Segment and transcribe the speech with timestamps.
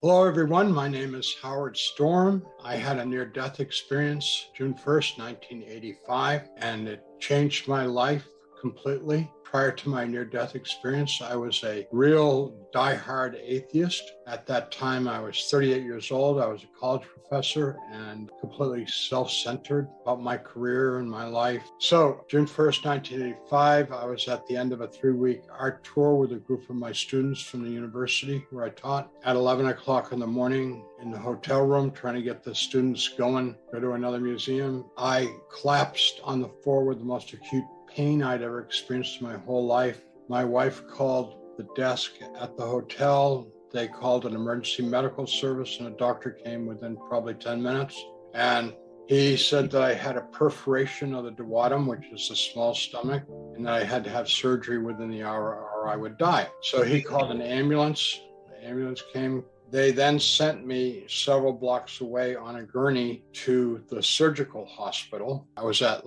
[0.00, 0.72] Hello, everyone.
[0.72, 2.46] My name is Howard Storm.
[2.62, 8.28] I had a near death experience June 1st, 1985, and it changed my life
[8.60, 9.30] completely.
[9.44, 14.12] Prior to my near death experience, I was a real die-hard atheist.
[14.26, 16.38] At that time, I was 38 years old.
[16.38, 21.62] I was a college professor and completely self centered about my career and my life.
[21.78, 26.16] So, June 1st, 1985, I was at the end of a three week art tour
[26.16, 29.10] with a group of my students from the university where I taught.
[29.24, 33.08] At 11 o'clock in the morning, in the hotel room, trying to get the students
[33.08, 38.22] going, go to another museum, I collapsed on the floor with the most acute pain
[38.22, 40.02] I'd ever experienced in my whole life.
[40.28, 43.50] My wife called the desk at the hotel.
[43.72, 48.02] They called an emergency medical service, and a doctor came within probably 10 minutes.
[48.34, 48.74] And
[49.08, 53.24] he said that I had a perforation of the duodenum, which is the small stomach,
[53.56, 56.48] and that I had to have surgery within the hour or I would die.
[56.62, 58.20] So he called an ambulance.
[58.48, 59.44] The ambulance came.
[59.70, 65.46] They then sent me several blocks away on a gurney to the surgical hospital.
[65.56, 66.04] I was at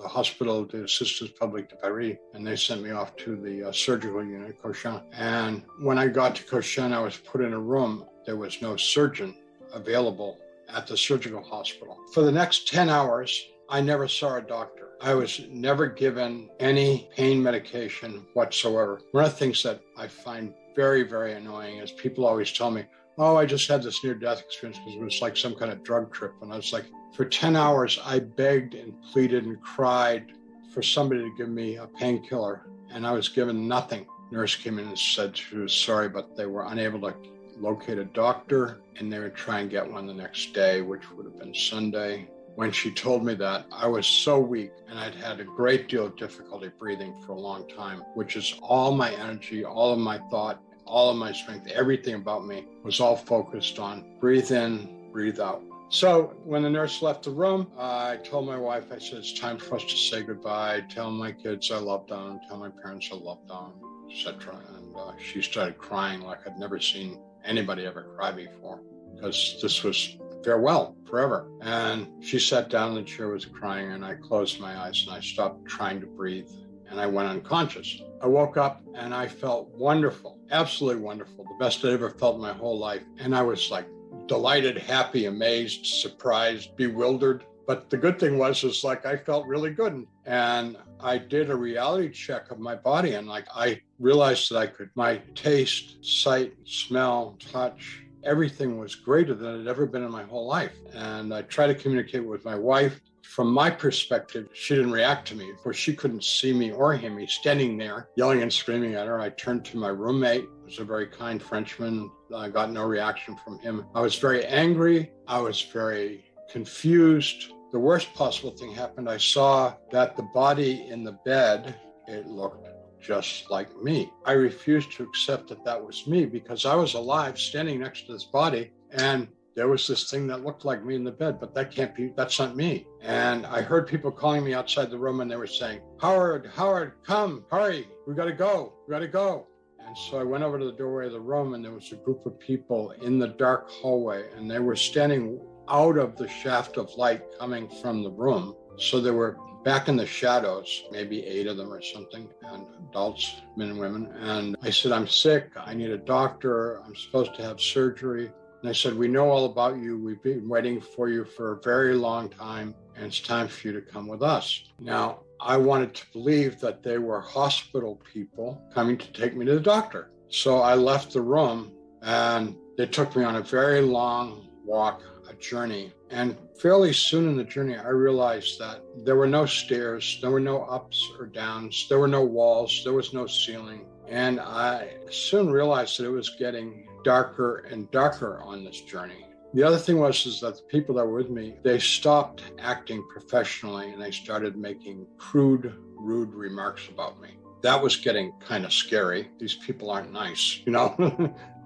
[0.00, 3.72] the hospital the Assistance Publique de Paris, and they sent me off to the uh,
[3.72, 5.00] surgical unit, Cochin.
[5.12, 8.04] And when I got to Cochin, I was put in a room.
[8.26, 9.34] There was no surgeon
[9.72, 11.98] available at the surgical hospital.
[12.12, 14.88] For the next 10 hours, I never saw a doctor.
[15.00, 19.00] I was never given any pain medication whatsoever.
[19.10, 22.84] One of the things that I find very, very annoying is people always tell me,
[23.18, 25.82] Oh, I just had this near death experience because it was like some kind of
[25.82, 26.32] drug trip.
[26.40, 30.32] And I was like, for 10 hours, I begged and pleaded and cried
[30.72, 34.06] for somebody to give me a painkiller, and I was given nothing.
[34.30, 37.14] Nurse came in and said she was sorry, but they were unable to
[37.58, 41.26] locate a doctor, and they would try and get one the next day, which would
[41.26, 42.28] have been Sunday.
[42.54, 46.04] When she told me that, I was so weak and I'd had a great deal
[46.04, 50.18] of difficulty breathing for a long time, which is all my energy, all of my
[50.30, 55.40] thought, all of my strength, everything about me was all focused on breathe in, breathe
[55.40, 55.62] out.
[55.92, 59.58] So when the nurse left the room, I told my wife, I said, it's time
[59.58, 60.86] for us to say goodbye.
[60.88, 62.40] Tell my kids I love them.
[62.48, 63.74] Tell my parents I love them,
[64.10, 64.58] etc.
[64.74, 68.80] And uh, she started crying like I'd never seen anybody ever cry before
[69.14, 71.50] because this was farewell forever.
[71.60, 75.14] And she sat down in the chair, was crying, and I closed my eyes and
[75.14, 76.48] I stopped trying to breathe
[76.88, 78.00] and I went unconscious.
[78.22, 82.40] I woke up and I felt wonderful, absolutely wonderful, the best I ever felt in
[82.40, 83.02] my whole life.
[83.18, 83.86] And I was like
[84.26, 87.44] delighted, happy, amazed, surprised, bewildered.
[87.66, 90.06] But the good thing was, is like I felt really good.
[90.26, 94.66] And I did a reality check of my body and like I realized that I
[94.66, 100.10] could, my taste, sight, smell, touch, everything was greater than it had ever been in
[100.10, 100.76] my whole life.
[100.92, 103.00] And I tried to communicate with my wife.
[103.22, 105.50] From my perspective, she didn't react to me.
[105.62, 109.20] Course, she couldn't see me or hear me standing there yelling and screaming at her.
[109.20, 112.10] I turned to my roommate, who was a very kind Frenchman.
[112.34, 113.86] I got no reaction from him.
[113.94, 115.12] I was very angry.
[115.26, 117.52] I was very confused.
[117.72, 119.08] The worst possible thing happened.
[119.08, 121.74] I saw that the body in the bed,
[122.06, 122.68] it looked
[123.00, 124.10] just like me.
[124.24, 128.12] I refused to accept that that was me because I was alive standing next to
[128.12, 131.54] this body and there was this thing that looked like me in the bed, but
[131.54, 132.86] that can't be, that's not me.
[133.02, 136.92] And I heard people calling me outside the room and they were saying, Howard, Howard,
[137.04, 139.46] come, hurry, we gotta go, we gotta go.
[139.92, 141.96] And so I went over to the doorway of the room and there was a
[141.96, 145.38] group of people in the dark hallway and they were standing
[145.68, 148.56] out of the shaft of light coming from the room.
[148.78, 149.36] So they were
[149.66, 154.10] back in the shadows, maybe eight of them or something, and adults, men and women.
[154.18, 155.50] And I said, I'm sick.
[155.58, 156.80] I need a doctor.
[156.86, 158.32] I'm supposed to have surgery.
[158.62, 159.98] And I said, We know all about you.
[159.98, 163.74] We've been waiting for you for a very long time, and it's time for you
[163.74, 164.64] to come with us.
[164.80, 169.54] Now, I wanted to believe that they were hospital people coming to take me to
[169.54, 170.10] the doctor.
[170.28, 171.72] So I left the room
[172.02, 175.92] and they took me on a very long walk, a journey.
[176.10, 180.40] And fairly soon in the journey, I realized that there were no stairs, there were
[180.40, 183.86] no ups or downs, there were no walls, there was no ceiling.
[184.08, 189.26] And I soon realized that it was getting darker and darker on this journey.
[189.54, 193.06] The other thing was is that the people that were with me, they stopped acting
[193.12, 197.36] professionally and they started making crude, rude remarks about me.
[197.60, 199.28] That was getting kind of scary.
[199.38, 200.96] These people aren't nice, you know.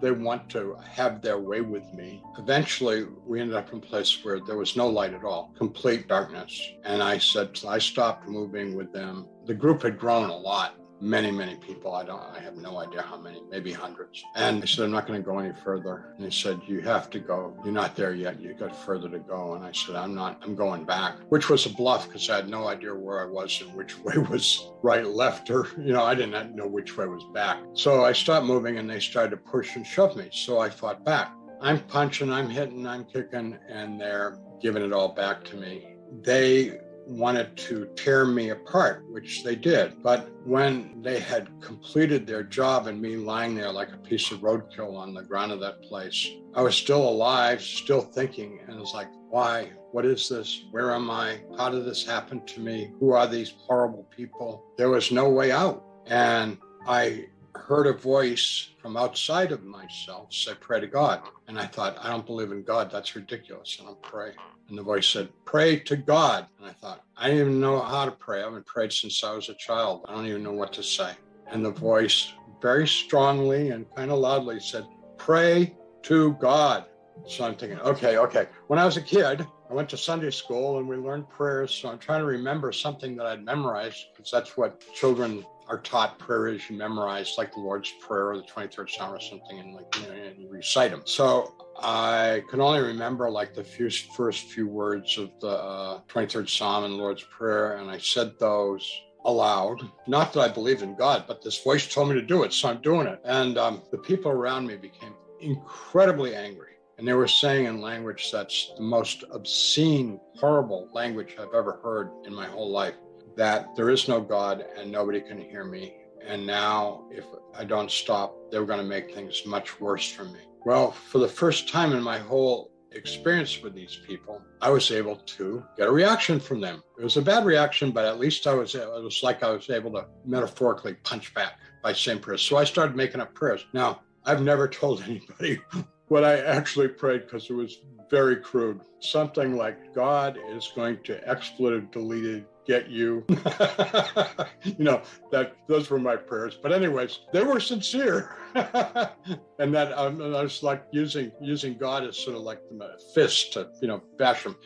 [0.03, 2.23] they want to have their way with me.
[2.38, 6.09] Eventually, we ended up in a place where there was no light at all, complete
[6.09, 6.61] darkness.
[6.85, 9.29] And I said, I stopped moving with them.
[9.47, 11.94] The group had grown a lot many, many people.
[11.94, 14.25] I don't, I have no idea how many, maybe hundreds.
[14.34, 16.14] And I said, I'm not going to go any further.
[16.16, 17.56] And he said, You have to go.
[17.64, 18.40] You're not there yet.
[18.40, 19.54] You've got further to go.
[19.54, 22.48] And I said, I'm not, I'm going back, which was a bluff because I had
[22.48, 26.14] no idea where I was and which way was right, left, or, you know, I
[26.14, 27.58] didn't know which way was back.
[27.75, 30.28] So I stopped moving and they started to push and shove me.
[30.32, 31.32] So I fought back.
[31.60, 35.96] I'm punching, I'm hitting, I'm kicking, and they're giving it all back to me.
[36.22, 40.03] They wanted to tear me apart, which they did.
[40.03, 44.41] But when they had completed their job and me lying there like a piece of
[44.41, 48.94] roadkill on the ground of that place, I was still alive, still thinking, and it's
[48.94, 49.73] like, why?
[49.93, 50.64] What is this?
[50.70, 51.41] Where am I?
[51.56, 52.93] How did this happen to me?
[53.00, 54.64] Who are these horrible people?
[54.76, 55.85] There was no way out.
[56.06, 57.26] And I
[57.56, 61.23] heard a voice from outside of myself say, Pray to God.
[61.49, 62.91] And I thought, I don't believe in God.
[62.91, 63.76] That's ridiculous.
[63.79, 64.37] And I'm praying.
[64.69, 66.47] And the voice said, Pray to God.
[66.58, 68.41] And I thought, I didn't even know how to pray.
[68.41, 70.05] I haven't prayed since I was a child.
[70.08, 71.12] I don't even know what to say.
[71.49, 74.87] And the voice very strongly and kind of loudly said,
[75.19, 76.87] Pray to God.
[77.26, 78.47] So I'm thinking, okay, okay.
[78.67, 81.75] When I was a kid, I went to Sunday school and we learned prayers.
[81.75, 86.19] So I'm trying to remember something that I'd memorized because that's what children are taught
[86.19, 89.95] prayers you memorize, like the Lord's Prayer or the 23rd Psalm or something, and like
[89.97, 91.03] you, know, and you recite them.
[91.05, 96.49] So I can only remember like the few, first few words of the uh, 23rd
[96.49, 98.89] Psalm and Lord's Prayer, and I said those
[99.25, 99.81] aloud.
[100.07, 102.69] Not that I believed in God, but this voice told me to do it, so
[102.69, 103.21] I'm doing it.
[103.25, 106.71] And um, the people around me became incredibly angry.
[106.99, 112.11] And they were saying in language that's the most obscene, horrible language I've ever heard
[112.25, 112.95] in my whole life
[113.37, 115.94] that there is no God and nobody can hear me.
[116.27, 117.25] And now, if
[117.56, 120.41] I don't stop, they're going to make things much worse for me.
[120.65, 125.17] Well, for the first time in my whole experience with these people, I was able
[125.17, 126.83] to get a reaction from them.
[126.99, 129.71] It was a bad reaction, but at least I was, it was like I was
[129.71, 132.43] able to metaphorically punch back by saying prayers.
[132.43, 133.65] So I started making up prayers.
[133.73, 135.61] Now, I've never told anybody
[136.08, 137.79] what I actually prayed because it was
[138.11, 138.81] very crude.
[139.00, 143.25] Something like God is going to expletive deleted get you.
[144.64, 145.00] you know,
[145.31, 146.58] that those were my prayers.
[146.61, 148.35] But anyways, they were sincere.
[148.55, 153.53] and that um, I was like using using God as sort of like the fist
[153.55, 154.56] to, you know, bash them.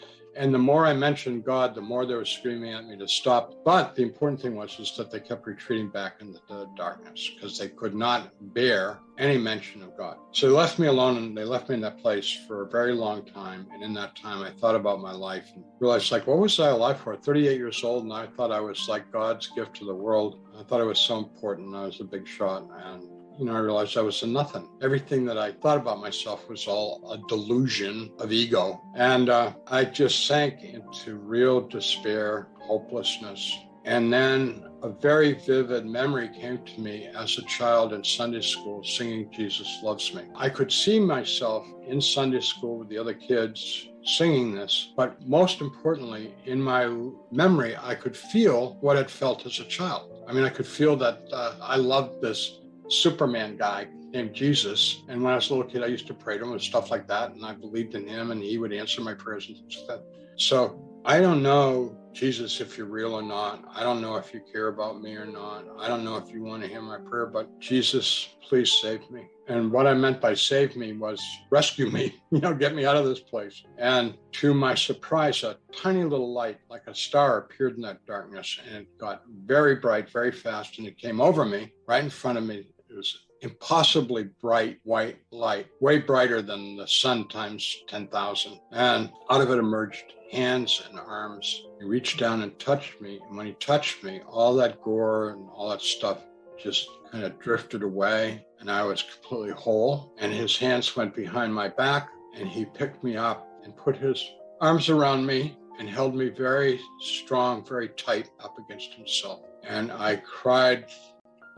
[0.40, 3.52] And the more I mentioned God, the more they were screaming at me to stop.
[3.62, 7.58] But the important thing was is that they kept retreating back into the darkness because
[7.58, 10.16] they could not bear any mention of God.
[10.32, 12.94] So they left me alone and they left me in that place for a very
[12.94, 13.66] long time.
[13.70, 16.70] And in that time, I thought about my life and realized, like, what was I
[16.70, 17.14] alive for?
[17.16, 20.40] 38 years old, and I thought I was like God's gift to the world.
[20.58, 21.76] I thought it was so important.
[21.76, 23.02] I was a big shot, and
[23.40, 24.68] you know, I realized I was a nothing.
[24.82, 28.82] Everything that I thought about myself was all a delusion of ego.
[28.94, 33.56] And uh, I just sank into real despair, hopelessness.
[33.86, 38.84] And then a very vivid memory came to me as a child in Sunday school
[38.84, 40.24] singing Jesus Loves Me.
[40.36, 45.62] I could see myself in Sunday school with the other kids singing this, but most
[45.62, 46.94] importantly, in my
[47.30, 50.10] memory, I could feel what it felt as a child.
[50.28, 52.59] I mean, I could feel that uh, I loved this
[52.90, 55.02] Superman guy named Jesus.
[55.08, 56.90] And when I was a little kid, I used to pray to him and stuff
[56.90, 57.32] like that.
[57.32, 60.00] And I believed in him and he would answer my prayers and stuff.
[60.36, 63.64] So I don't know, Jesus, if you're real or not.
[63.74, 65.64] I don't know if you care about me or not.
[65.78, 69.28] I don't know if you want to hear my prayer, but Jesus, please save me.
[69.48, 72.96] And what I meant by save me was rescue me, you know, get me out
[72.96, 73.62] of this place.
[73.78, 78.60] And to my surprise, a tiny little light, like a star, appeared in that darkness
[78.66, 80.78] and it got very bright, very fast.
[80.78, 82.66] And it came over me right in front of me
[83.00, 88.60] was impossibly bright white light, way brighter than the sun times 10,000.
[88.72, 91.62] And out of it emerged hands and arms.
[91.78, 93.18] He reached down and touched me.
[93.26, 96.18] And when he touched me, all that gore and all that stuff
[96.62, 98.44] just kind of drifted away.
[98.58, 100.14] And I was completely whole.
[100.18, 104.22] And his hands went behind my back and he picked me up and put his
[104.60, 109.40] arms around me and held me very strong, very tight up against himself.
[109.66, 110.84] And I cried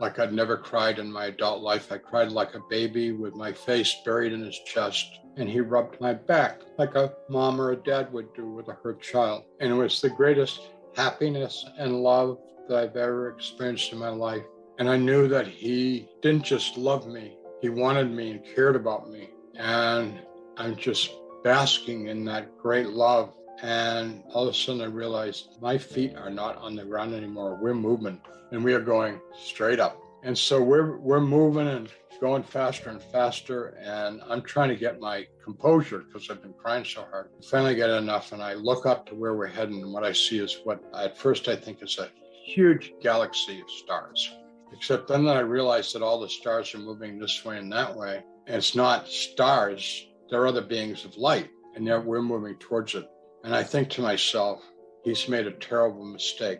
[0.03, 1.89] like I'd never cried in my adult life.
[1.89, 5.21] I cried like a baby with my face buried in his chest.
[5.37, 8.77] And he rubbed my back like a mom or a dad would do with a
[8.83, 9.45] hurt child.
[9.61, 10.59] And it was the greatest
[10.93, 14.43] happiness and love that I've ever experienced in my life.
[14.77, 19.09] And I knew that he didn't just love me, he wanted me and cared about
[19.09, 19.29] me.
[19.55, 20.19] And
[20.57, 21.11] I'm just
[21.45, 23.33] basking in that great love.
[23.63, 27.57] And all of a sudden, I realized my feet are not on the ground anymore.
[27.61, 28.19] We're moving
[28.51, 29.99] and we are going straight up.
[30.23, 31.89] And so we're we're moving and
[32.19, 33.77] going faster and faster.
[33.81, 37.29] And I'm trying to get my composure because I've been crying so hard.
[37.49, 40.39] Finally get enough, and I look up to where we're heading, and what I see
[40.39, 42.09] is what at first I think is a
[42.43, 44.29] huge galaxy of stars.
[44.73, 48.23] Except then I realize that all the stars are moving this way and that way.
[48.47, 53.09] And it's not stars, they're other beings of light, and yet we're moving towards it.
[53.43, 54.63] And I think to myself,
[55.03, 56.59] he's made a terrible mistake.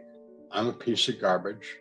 [0.51, 1.77] I'm a piece of garbage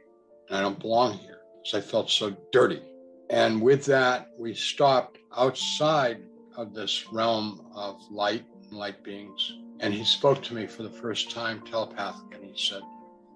[0.49, 1.41] and I don't belong here.
[1.65, 2.83] So I felt so dirty.
[3.31, 6.23] And with that, we stopped outside
[6.57, 9.55] of this realm of light and light beings.
[9.81, 12.37] And he spoke to me for the first time telepathically.
[12.37, 12.83] And he said,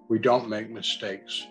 [0.07, 1.45] We don't make mistakes.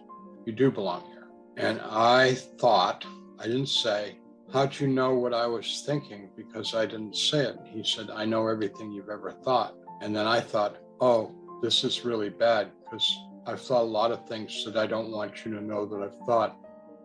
[0.47, 1.27] You do belong here.
[1.57, 3.05] And I thought,
[3.39, 4.17] I didn't say,
[4.53, 6.31] How'd you know what I was thinking?
[6.37, 7.59] Because I didn't say it.
[7.67, 9.75] He said, I know everything you've ever thought.
[10.01, 14.27] And then I thought, Oh, this is really bad because I've thought a lot of
[14.27, 16.57] things that I don't want you to know that I've thought.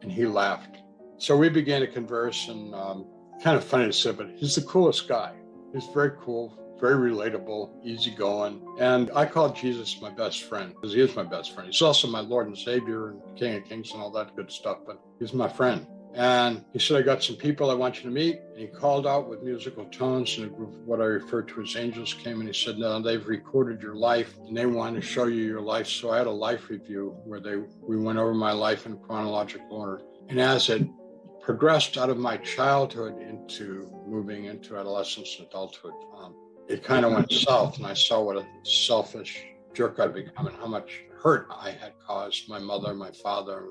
[0.01, 0.77] And he laughed.
[1.17, 3.05] So we began to converse, and um,
[3.43, 5.33] kind of funny to say, but he's the coolest guy.
[5.71, 8.65] He's very cool, very relatable, easygoing.
[8.79, 11.69] And I call Jesus my best friend because he is my best friend.
[11.71, 14.79] He's also my Lord and Savior and King of Kings and all that good stuff,
[14.85, 15.85] but he's my friend.
[16.13, 18.41] And he said, I got some people I want you to meet.
[18.51, 21.61] And he called out with musical tones, and a group of what I refer to
[21.61, 25.01] as angels came, and he said, No, they've recorded your life and they want to
[25.01, 25.87] show you your life.
[25.87, 29.71] So I had a life review where they we went over my life in chronological
[29.71, 30.01] order.
[30.27, 30.85] And as it
[31.41, 36.35] progressed out of my childhood into moving into adolescence and adulthood, um,
[36.67, 37.77] it kind of went south.
[37.77, 41.93] And I saw what a selfish jerk I'd become and how much hurt I had
[42.05, 43.67] caused my mother, my father,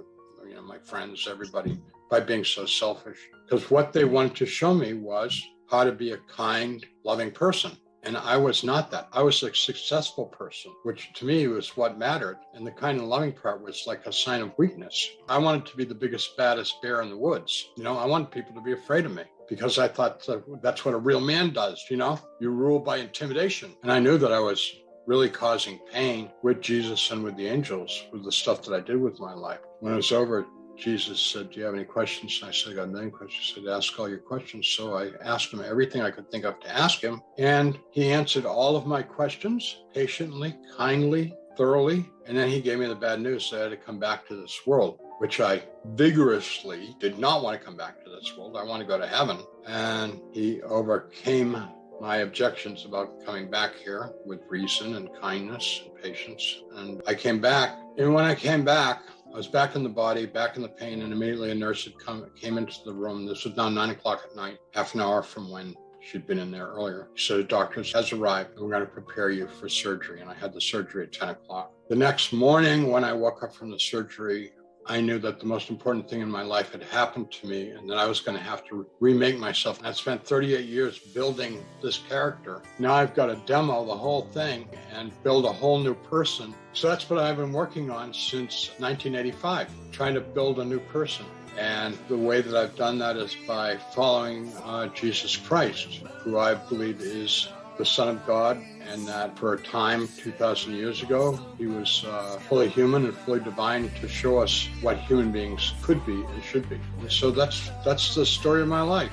[0.48, 1.78] you know, my friends, everybody
[2.10, 3.18] by being so selfish.
[3.44, 7.72] Because what they wanted to show me was how to be a kind, loving person.
[8.02, 9.08] And I was not that.
[9.12, 12.38] I was a successful person, which to me was what mattered.
[12.54, 15.10] And the kind and loving part was like a sign of weakness.
[15.28, 17.68] I wanted to be the biggest, baddest bear in the woods.
[17.76, 20.26] You know, I wanted people to be afraid of me because I thought
[20.62, 21.84] that's what a real man does.
[21.90, 23.72] You know, you rule by intimidation.
[23.82, 24.72] And I knew that I was
[25.06, 29.00] really causing pain with Jesus and with the angels with the stuff that I did
[29.00, 29.60] with my life.
[29.80, 30.46] When it was over,
[30.80, 32.38] Jesus said, Do you have any questions?
[32.40, 33.52] And I said, I got million questions.
[33.54, 34.66] He said, Ask all your questions.
[34.66, 37.20] So I asked him everything I could think of to ask him.
[37.38, 42.08] And he answered all of my questions patiently, kindly, thoroughly.
[42.26, 44.36] And then he gave me the bad news that I had to come back to
[44.36, 45.62] this world, which I
[45.94, 48.56] vigorously did not want to come back to this world.
[48.56, 49.38] I want to go to heaven.
[49.66, 51.62] And he overcame
[52.00, 56.62] my objections about coming back here with reason and kindness and patience.
[56.76, 57.78] And I came back.
[57.98, 61.02] And when I came back, I was back in the body, back in the pain,
[61.02, 63.26] and immediately a nurse had come, came into the room.
[63.26, 66.50] This was now nine o'clock at night, half an hour from when she'd been in
[66.50, 67.08] there earlier.
[67.14, 70.20] She said, Doctor has arrived, and we're going to prepare you for surgery.
[70.20, 71.72] And I had the surgery at 10 o'clock.
[71.88, 74.50] The next morning, when I woke up from the surgery,
[74.90, 77.88] I knew that the most important thing in my life had happened to me and
[77.88, 79.78] that I was going to have to remake myself.
[79.84, 82.60] I spent 38 years building this character.
[82.80, 86.56] Now I've got to demo the whole thing and build a whole new person.
[86.72, 91.24] So that's what I've been working on since 1985, trying to build a new person.
[91.56, 96.54] And the way that I've done that is by following uh, Jesus Christ, who I
[96.54, 97.48] believe is
[97.80, 102.38] the Son of God, and that for a time, 2,000 years ago, he was uh,
[102.46, 106.68] fully human and fully divine to show us what human beings could be and should
[106.68, 106.78] be.
[107.08, 109.12] So that's that's the story of my life.